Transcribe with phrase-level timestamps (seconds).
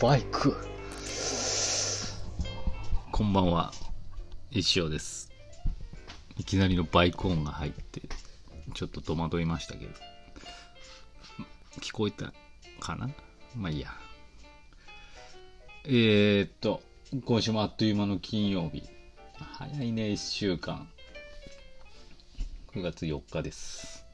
[0.00, 0.56] バイク。
[3.12, 3.72] こんばんは、
[4.50, 5.30] 石尾です。
[6.36, 8.02] いきなりのバイク音が入って、
[8.74, 9.92] ちょっと戸惑いましたけど。
[11.80, 12.32] 聞こえた
[12.80, 13.08] かな？
[13.56, 13.92] まあいいや。
[15.84, 16.82] えー、っと、
[17.24, 18.82] 今週もあっという間の金曜日。
[19.34, 20.88] 早いね、1週間。
[22.74, 24.04] 9月4日です。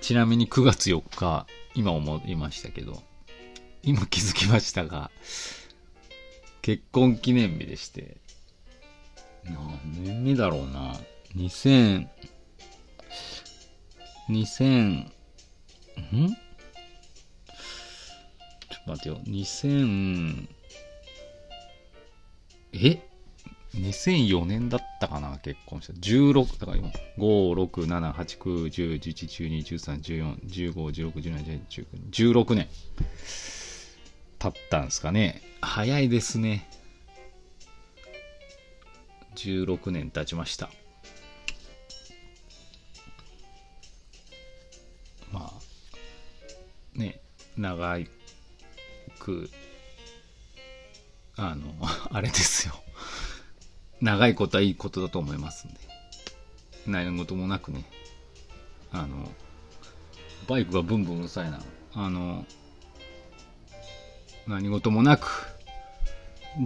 [0.00, 3.02] ちなみに9月4日、今思いましたけど、
[3.82, 5.10] 今気づきましたが、
[6.62, 8.18] 結婚記念日でして、
[9.44, 10.94] 何年目だろうな。
[11.34, 12.06] 2000、
[14.28, 15.12] 2000、ん？
[18.68, 19.20] ちょっと待ってよ。
[19.24, 20.48] 2000、
[22.74, 23.02] え
[23.74, 25.92] ?2004 年だったかな結婚した。
[25.94, 32.68] 16、だから今、5、6、7、8、9、10、11、12、13、14、15、16、17、18、19、16年。
[34.40, 35.42] 経ったんですかね。
[35.60, 36.66] 早いですね。
[39.36, 40.70] 16年経ちました。
[45.30, 47.20] まあ、ね、
[47.58, 47.98] 長
[49.18, 49.50] く、
[51.36, 51.74] あの、
[52.10, 52.74] あれですよ。
[54.00, 55.80] 長いことはいいことだと思いますんで。
[56.86, 57.84] 何事もなくね。
[58.90, 59.30] あの、
[60.48, 61.62] バイクがブンブンうるさいな。
[61.92, 62.46] あの、
[64.50, 65.46] 何事もなく、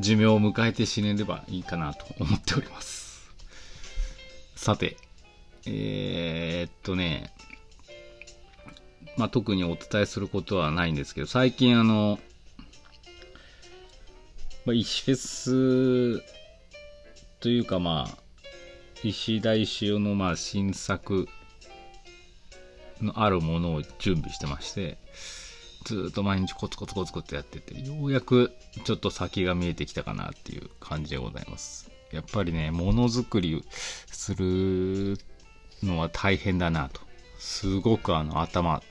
[0.00, 3.30] 寿命を迎えて死ねればいいかなと思っております。
[4.56, 4.96] さて、
[5.66, 7.32] えー、っとね、
[9.18, 12.18] まあ、特にお伝えすることはないんですけど、最近あの、
[14.64, 16.24] まあ、石フェス
[17.40, 18.18] というかまあ、
[19.02, 21.28] 石田石尾のまあ新作
[23.02, 24.96] のあるものを準備してまして、
[25.84, 28.52] ずっと毎日コツコツコツコツやってて、ようやく
[28.84, 31.90] ちょっと先が見えてきたかなっていう感じでございます。
[32.10, 33.64] やっぱりね、ものづくり
[34.06, 35.18] する
[35.82, 37.00] のは大変だなと。
[37.38, 38.82] すごくあの頭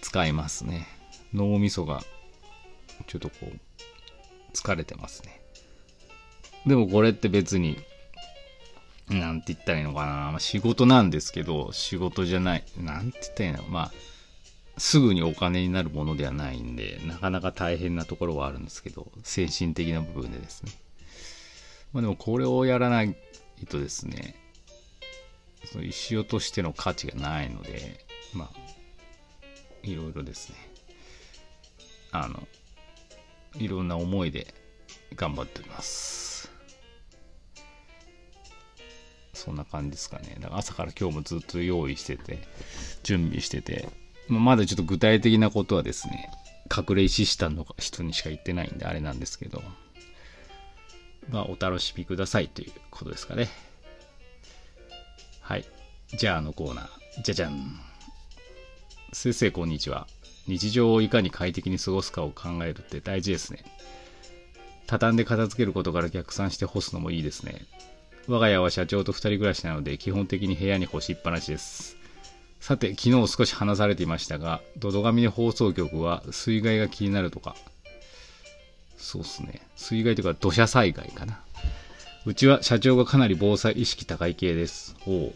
[0.00, 0.88] 使いますね。
[1.32, 2.02] 脳みそが
[3.06, 3.58] ちょっとこう
[4.52, 5.40] 疲れてますね。
[6.66, 7.78] でもこれって別に、
[9.08, 10.32] なんて言ったらいいのかな。
[10.32, 12.64] ま、仕事なんですけど、仕事じゃない。
[12.76, 13.92] なんて言ったらいいのまあ、
[14.78, 20.72] すぐにお金になるものではないんで、なかなか大変なところはあるんですけど、精神的な部分でですね。
[21.92, 23.16] まあでもこれをやらない
[23.68, 24.34] とですね、
[25.64, 28.58] その石尾としての価値がないので、まあ、
[29.82, 30.56] いろいろですね、
[32.12, 32.46] あの、
[33.56, 34.54] いろんな思いで
[35.14, 36.50] 頑張っております。
[39.34, 40.36] そんな感じですかね。
[40.40, 42.38] だから朝から今日もずっと用意してて、
[43.02, 43.88] 準備してて、
[44.28, 46.30] ままだちょっと具体的なことはですね、
[46.76, 49.62] 隠れ石下の人にしか言ってないんであれなんですけど、
[51.30, 53.48] まあお楽しみくださいということですかね。
[55.40, 55.64] はい。
[56.16, 57.80] じゃああのコーナー、じゃじゃん。
[59.12, 60.06] 先生こんにちは。
[60.46, 63.64] 日常をいかに快適に過ごすかを考えるって大事ですね。
[64.86, 67.66] 畳んで片付けることから逆算して干すのもいいですね。
[68.26, 71.97] 我が家は社長と二人暮らしなので基本的に部屋に干しっぱなしです。
[72.60, 77.56] さて、昨日少し話されていましたが、ドドガミネ放送局は水害が気になるとか。
[78.96, 79.62] そうっすね。
[79.76, 81.40] 水害というか土砂災害かな。
[82.26, 84.96] うちは社長がかなり防災意識高い系です。
[85.06, 85.32] おう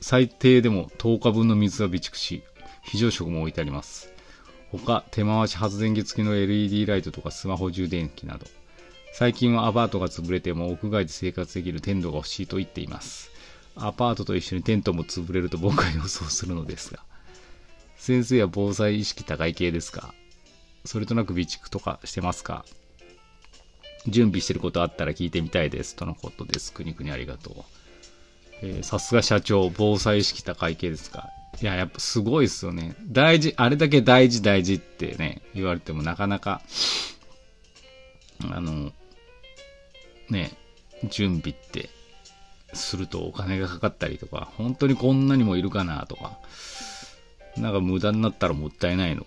[0.00, 2.42] 最低でも10日分の水は備蓄し、
[2.82, 4.12] 非常食も置いてあります。
[4.70, 8.46] 他、手回し発電機付きの LED ライトとかスマホ充電器など。
[9.12, 13.30] 最近はアパートが潰れても屋外で生活できるテントが欲しいと言っています。
[13.80, 17.00] アパートと一緒にテントも潰れると僕は予想するのですが。
[17.96, 20.14] 先生は防災意識高い系ですか？
[20.84, 22.64] それとなく備蓄とかしてますか？
[24.06, 25.96] 準備してることあったら聞いてみたいです。
[25.96, 26.72] とのことです。
[26.72, 27.54] くにくにありがとう。
[28.62, 31.28] えさすが社長、防災意識高い系ですか？
[31.60, 32.94] いや、やっぱすごいですよね。
[33.08, 36.62] 大事、あれだけ大事大事ってね、言われてもなかなか、
[38.48, 38.92] あの、
[40.30, 40.52] ね、
[41.10, 41.90] 準備って
[42.72, 46.38] するとお金がかかったりとか、本当にこんなにもいるかなとか、
[47.56, 49.26] なんか無駄になったらもったいないの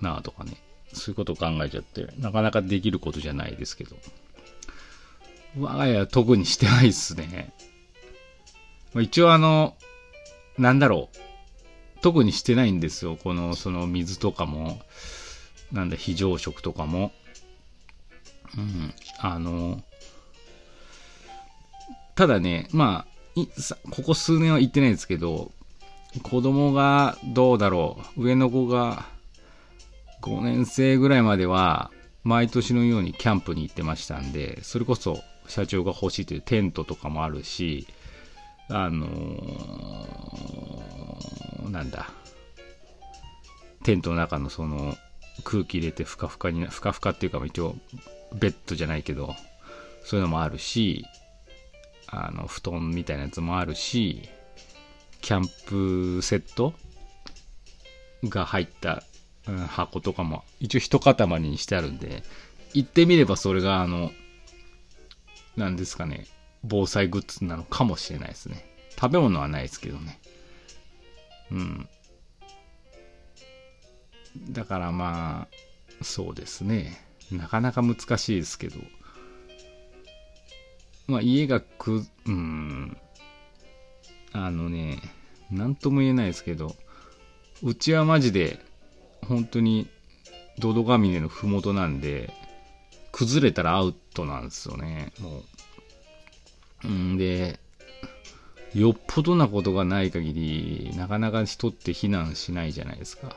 [0.00, 0.56] なとかね、
[0.92, 3.96] そういうことを考えちゃって、なかなかできることじゃないですけど、
[5.58, 7.52] 我が家は特にしてないっすね。
[8.94, 9.76] 一応あの、
[10.58, 13.16] なんだろう、特にしてないんですよ。
[13.16, 14.82] この、その水とかも、
[15.72, 17.12] なんだ、非常食とかも。
[18.56, 19.82] うん、あの、
[22.14, 23.06] ただね、ま
[23.36, 25.52] あ、さここ数年は行ってないですけど、
[26.22, 29.06] 子供がどうだろう、上の子が
[30.20, 31.90] 5年生ぐらいまでは、
[32.22, 37.86] 毎年のようにキャンプに行ってましたんで、それこそ社長が欲しいというテントとかもあるし、
[38.68, 42.10] あのー、なんだ、
[43.82, 44.96] テントの中のその
[45.44, 47.74] 空気入れてふかふかに、ふかふかっていうか一応
[48.34, 49.34] ベッドじゃないけど、
[50.04, 51.04] そういうのもあるし、
[52.12, 54.28] あの、布団みたいなやつもあるし、
[55.22, 56.74] キャンプセット
[58.24, 59.02] が入った、
[59.48, 62.22] うん、箱とかも一応一塊にしてあるんで、
[62.74, 64.12] 行ってみればそれがあの、
[65.56, 66.26] なんですかね、
[66.62, 68.64] 防災グッズなのかもしれないですね。
[69.00, 70.20] 食べ物はないですけどね。
[71.50, 71.88] うん。
[74.50, 75.48] だからま
[76.00, 77.02] あ、そうですね。
[77.30, 78.76] なかなか難しいですけど。
[81.06, 82.96] まあ家がく、うん。
[84.32, 84.98] あのね、
[85.50, 86.74] なんとも言えないですけど、
[87.62, 88.58] うちはマジで、
[89.26, 89.88] 本当に、
[90.58, 92.32] ドドガミネのふもとなんで、
[93.12, 95.42] 崩れたらアウトなんですよね、も
[96.84, 96.88] う。
[96.88, 97.60] んで、
[98.74, 103.36] よっぽどなことがない限り、なかなか人って避難しないじゃないですか。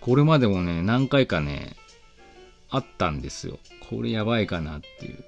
[0.00, 1.76] これまでもね、何回かね、
[2.68, 3.58] あったんですよ。
[3.88, 5.24] これやばいかなっていう。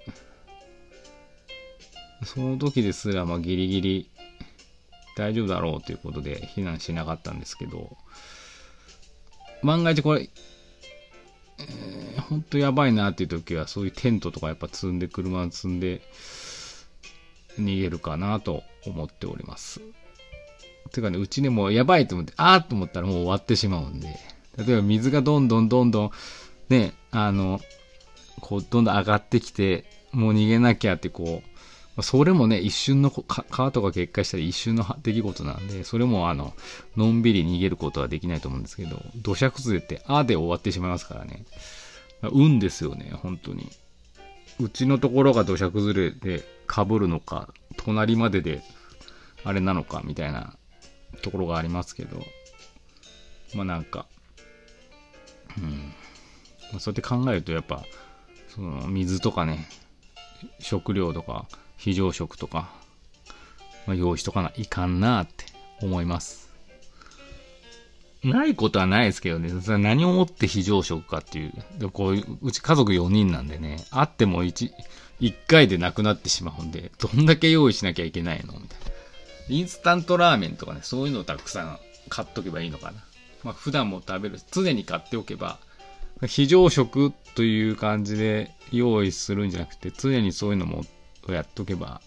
[2.25, 4.11] その時ですら、まあギリギリ
[5.17, 7.97] 大丈夫だろうということで避難しなかったんですけど、
[9.63, 10.29] 万が一これ、
[11.59, 16.03] えー、ほんとやばいなっていう時は、そういうテントとかやっぱ積んで、車を積んで、
[17.59, 19.81] 逃げるかなと思っております。
[20.93, 24.09] てかね、うちね、もうやばいと思って、あーと思ったらもう終わってしまうんで、
[24.59, 26.11] 例えば水がどんどんどんどん、
[26.69, 27.61] ね、あの、
[28.41, 31.56] こう、どんどん上がってきて、もう逃げなきゃってこう、
[32.03, 36.53] それもね、一瞬の川とか決壊したり一瞬の出来事なんで、それもあの、
[36.97, 41.45] のんびり逃げることはできないと思うんですけど、土砂崩れって、あで終わってしまいますからね。
[42.33, 43.71] 運ですよね、本当に。
[44.61, 47.49] うちのところが土砂崩れで被るのか、
[47.79, 48.63] 隣までで、
[49.45, 50.55] あれなのか、みたいな
[51.23, 52.23] ところがありますけど、
[53.55, 54.07] まあなんか、
[55.57, 55.95] うん。
[56.73, 57.85] まあ、そうやって考えると、やっぱ、
[58.49, 59.69] その、水とかね、
[60.59, 61.47] 食料とか、
[61.77, 62.71] 非常食とか、
[63.87, 65.45] まあ、用意しとかないかんなって
[65.83, 66.47] 思います。
[68.25, 71.53] ないことはないですけどね、何をもって非常食かっていう。
[71.79, 74.73] でこういう、うち家族4人なんでね、あっても1、
[75.21, 78.87] 1回でなくなってしまうんで、どんだけ用意しなきゃいけないのみたいな。
[79.49, 81.79] インスタントラーメンとかね、そういうのをたくさん
[82.09, 83.05] 買っとけばいいのかな。
[83.45, 85.59] まあ普段も食べる、常に買っておけば、
[86.27, 90.85] 非常食という感じで用意するんじゃなくて、常にそういうのも
[91.33, 92.01] をやっとけば、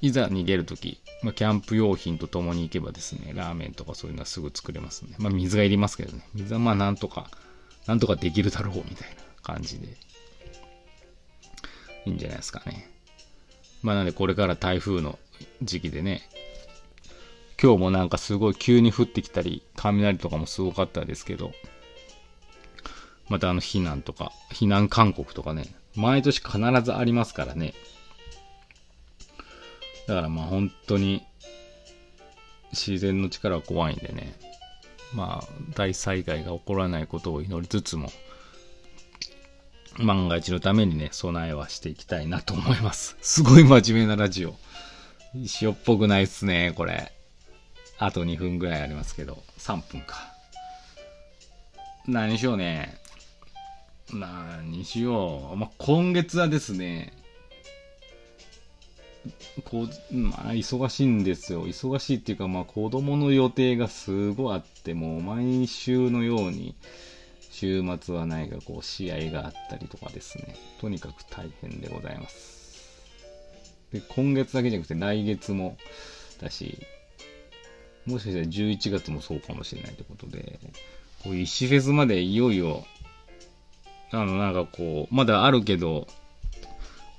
[0.00, 5.14] いざ逃げるとき、まあ、キャンプ用品と共に行けばですね、ラーメンとかそういうのはすぐ作れますね。
[5.18, 6.26] まあ、水がいりますけどね。
[6.34, 7.30] 水はまあなんとか、
[7.86, 9.88] なんとかできるだろうみたいな感じで、
[12.04, 12.90] いいんじゃないですかね。
[13.82, 15.18] まあなんでこれから台風の
[15.62, 16.22] 時期でね、
[17.62, 21.52] 今日もなんかすごい急に降ってきたり、雷とかもすごかったですけど、
[23.28, 27.74] またあの避難とか、避難勧告とかね、毎年必ずありますからね。
[30.06, 31.22] だからまあ本当に
[32.72, 34.34] 自然の力は怖いんでね。
[35.14, 38.10] まあ大災害が起こらないことを祈りつつも、
[39.98, 43.16] 万が一のためにね、備えはしていきたいなと思います。
[43.20, 44.54] すごい真面目なラジオ。
[45.60, 47.12] 塩っぽくないっすね、これ。
[47.98, 50.32] あと2分ぐらいありますけど、3分か。
[52.06, 52.98] 何しようね。
[54.12, 55.56] 何しよう。
[55.56, 57.12] まあ、今月はですね、
[59.64, 61.66] こう、まあ、忙しいんですよ。
[61.66, 66.74] 忙しいっていうか、まあ、子供の予定がすごいあって、もう毎週のように、
[67.50, 70.56] 週末はないが、こう、試合があったりとかですね。
[70.80, 72.90] とにかく大変でございます。
[73.92, 75.76] で、今月だけじゃなくて来月も
[76.40, 76.78] だし、
[78.06, 80.58] もしかしたら11月もそうかもしれないってことで、
[81.22, 82.84] こう、石フェスまでいよいよ
[84.10, 86.06] あの、なんかこう、まだあるけど、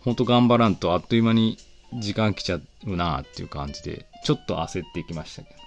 [0.02, 1.58] ほんと頑張らんとあっという間に
[2.00, 5.64] 時間来ちゃうなっていう感じで、ちょっと焦ってきましたけど。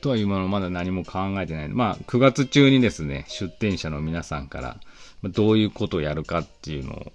[0.00, 1.68] とはいうものまだ何も考えてない。
[1.68, 4.80] まあ、9月中にですね、出店者の皆さんから、
[5.22, 7.12] どういうことをやるかっていうのを、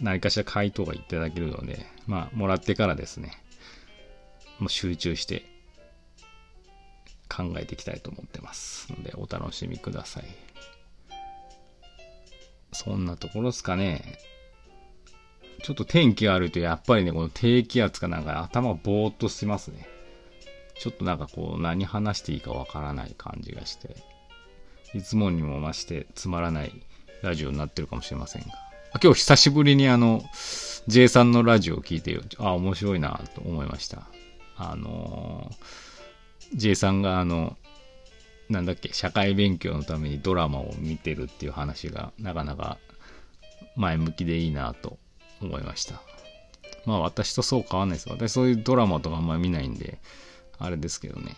[0.00, 3.32] 何かしら回答がいただけるので、まあ、もらってからですね、
[4.60, 5.44] もう集中して
[7.28, 10.24] 考えていきたいと思ってますので、お楽しみください。
[12.72, 14.18] そんなところですかね。
[15.62, 19.86] ちょっと天気が悪いと、やっぱりね、この低気圧かなんか頭ぼーっとしますね。
[20.78, 23.96] ちょっとなんかこう何話していいかわからない感じがして、
[24.94, 26.72] いつもにも増してつまらない
[27.22, 28.48] ラジオになってるかもしれませんが。
[29.00, 30.22] 今日久しぶりにあの、
[30.88, 34.08] J さんのラジオを聞いて、あ、面白いなと思いました。
[34.56, 37.56] あのー、J さんがあの、
[38.50, 42.78] なんだっけ、社会勉強のためにドラマを見てるっていう話がなかなか
[43.76, 44.98] 前向きでいいなと
[45.42, 46.00] 思いました。
[46.84, 48.08] まあ私とそう変わんないです。
[48.08, 49.98] 私そういうドラマとかあんまり見ないんで、
[50.58, 51.36] あれですけどね。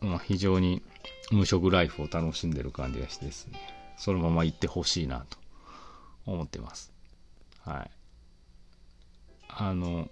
[0.00, 0.82] まあ非常に
[1.30, 3.58] 無職ライフを楽しんでる感じがしてですね。
[3.96, 5.38] そのまま行ってほしいなと
[6.26, 6.92] 思ってます。
[7.64, 7.90] はい。
[9.48, 10.08] あの、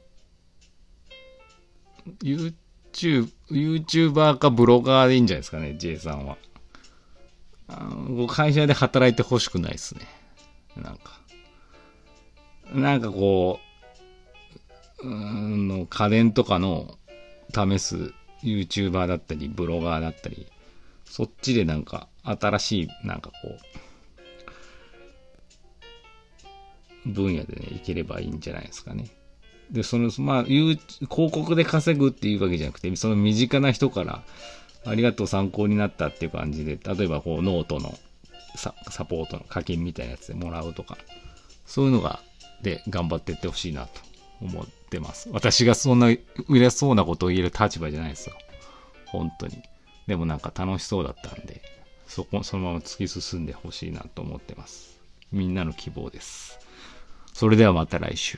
[2.22, 6.36] YouTube、YouTuber かブロガーでいいんじゃないですかね、J さんは。
[7.68, 10.02] あの会社で働いてほしくないですね。
[10.76, 11.20] なんか。
[12.72, 13.60] なんかこ
[15.02, 16.98] う、うんの家電とかの
[17.54, 20.46] 試す YouTuber だったり、ブロガーだったり、
[21.04, 23.36] そっちでなんか新しい、なんかこ
[27.04, 29.06] う、分野でね、いければいいんじゃないですかね。
[29.70, 34.22] で、その、まあ、広告で稼ぐっていうわけじゃなくて、その身近な人から、
[34.84, 37.98] ありがとう参考になったっていう感じで、例えばこう、ノートの
[38.56, 40.96] ササポートの課金みたいなやつでもらうとか、
[41.64, 42.20] そういうのが、
[42.62, 44.00] で、頑張っていってほしいなと
[44.40, 45.28] 思ってます。
[45.32, 46.08] 私がそんな
[46.48, 48.36] 売れそうなことを言える立場じゃないですよ。
[49.06, 49.62] 本当に。
[50.06, 51.62] でもなんか楽しそうだったんで、
[52.06, 54.98] そこ、そのまま突き進んでほしいなと思ってます。
[55.32, 56.58] みんなの希望です。
[57.32, 58.34] それではまた来週。